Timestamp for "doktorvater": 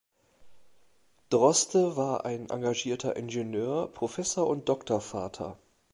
4.67-5.59